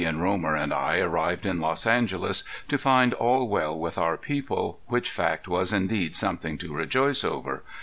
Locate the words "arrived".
0.97-1.45